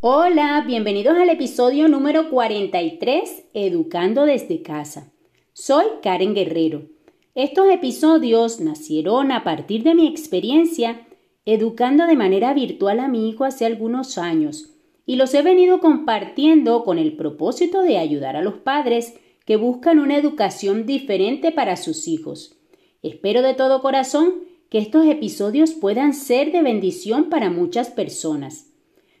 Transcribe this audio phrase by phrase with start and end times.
[0.00, 5.10] Hola, bienvenidos al episodio número 43, Educando desde casa.
[5.52, 6.84] Soy Karen Guerrero.
[7.34, 11.04] Estos episodios nacieron a partir de mi experiencia
[11.46, 14.72] educando de manera virtual a mi hijo hace algunos años
[15.04, 19.14] y los he venido compartiendo con el propósito de ayudar a los padres
[19.46, 22.56] que buscan una educación diferente para sus hijos.
[23.02, 28.67] Espero de todo corazón que estos episodios puedan ser de bendición para muchas personas.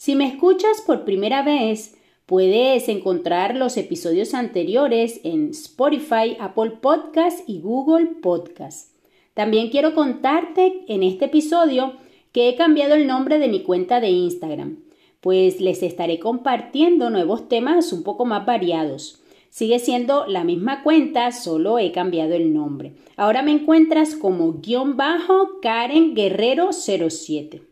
[0.00, 7.46] Si me escuchas por primera vez, puedes encontrar los episodios anteriores en Spotify, Apple Podcast
[7.46, 8.94] y Google Podcast.
[9.34, 11.96] También quiero contarte en este episodio
[12.32, 14.78] que he cambiado el nombre de mi cuenta de Instagram,
[15.20, 19.22] pues les estaré compartiendo nuevos temas un poco más variados.
[19.50, 22.94] Sigue siendo la misma cuenta, solo he cambiado el nombre.
[23.18, 27.69] Ahora me encuentras como guion bajo Karen Guerrero 07.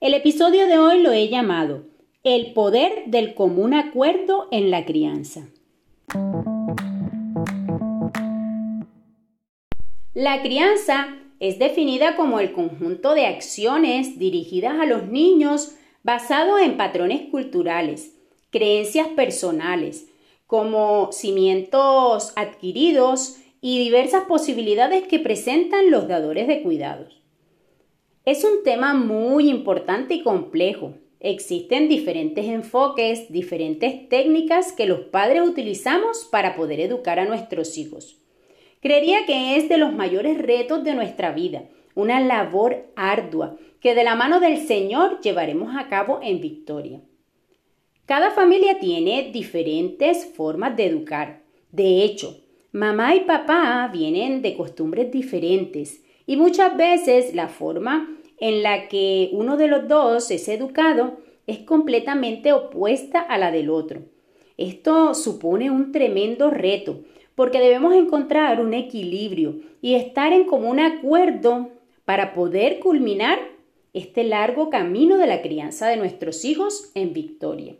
[0.00, 1.84] El episodio de hoy lo he llamado
[2.24, 5.50] El poder del común acuerdo en la crianza.
[10.14, 16.78] La crianza es definida como el conjunto de acciones dirigidas a los niños basado en
[16.78, 18.16] patrones culturales,
[18.48, 20.06] creencias personales,
[20.46, 27.19] como cimientos adquiridos y diversas posibilidades que presentan los dadores de cuidados.
[28.30, 30.94] Es un tema muy importante y complejo.
[31.18, 38.22] Existen diferentes enfoques, diferentes técnicas que los padres utilizamos para poder educar a nuestros hijos.
[38.80, 41.64] Creería que es de los mayores retos de nuestra vida,
[41.96, 47.00] una labor ardua que de la mano del Señor llevaremos a cabo en victoria.
[48.06, 51.42] Cada familia tiene diferentes formas de educar.
[51.72, 58.62] De hecho, mamá y papá vienen de costumbres diferentes y muchas veces la forma en
[58.62, 64.02] la que uno de los dos es educado es completamente opuesta a la del otro.
[64.56, 67.00] Esto supone un tremendo reto,
[67.34, 71.70] porque debemos encontrar un equilibrio y estar en común acuerdo
[72.04, 73.38] para poder culminar
[73.92, 77.76] este largo camino de la crianza de nuestros hijos en victoria.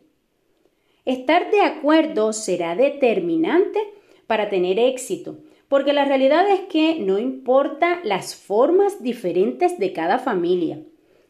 [1.05, 3.81] Estar de acuerdo será determinante
[4.27, 5.39] para tener éxito,
[5.71, 10.83] porque la realidad es que no importa las formas diferentes de cada familia.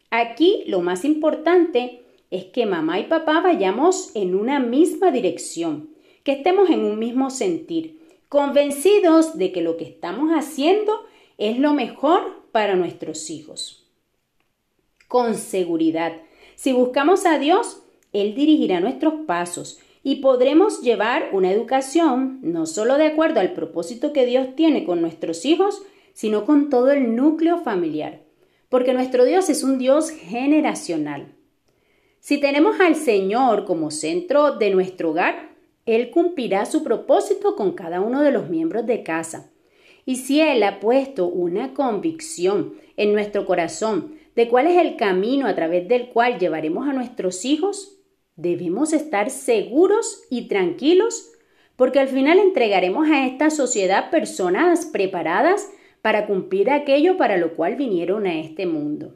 [0.09, 5.91] Aquí lo más importante es que mamá y papá vayamos en una misma dirección,
[6.23, 10.91] que estemos en un mismo sentir, convencidos de que lo que estamos haciendo
[11.37, 13.87] es lo mejor para nuestros hijos.
[15.07, 16.13] Con seguridad,
[16.55, 22.97] si buscamos a Dios, Él dirigirá nuestros pasos y podremos llevar una educación no solo
[22.97, 27.59] de acuerdo al propósito que Dios tiene con nuestros hijos, sino con todo el núcleo
[27.59, 28.21] familiar,
[28.69, 31.35] porque nuestro Dios es un Dios generacional.
[32.19, 38.01] Si tenemos al Señor como centro de nuestro hogar, Él cumplirá su propósito con cada
[38.01, 39.51] uno de los miembros de casa.
[40.05, 45.47] Y si Él ha puesto una convicción en nuestro corazón de cuál es el camino
[45.47, 48.00] a través del cual llevaremos a nuestros hijos,
[48.35, 51.31] Debemos estar seguros y tranquilos
[51.75, 55.69] porque al final entregaremos a esta sociedad personas preparadas
[56.01, 59.15] para cumplir aquello para lo cual vinieron a este mundo.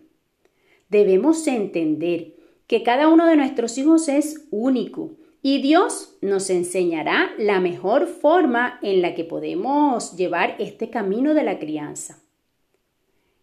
[0.89, 2.33] Debemos entender
[2.67, 5.11] que cada uno de nuestros hijos es único
[5.41, 11.43] y Dios nos enseñará la mejor forma en la que podemos llevar este camino de
[11.43, 12.23] la crianza.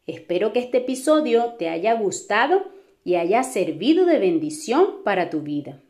[0.06, 2.65] Espero que este episodio te haya gustado
[3.05, 5.81] y haya servido de bendición para tu vida.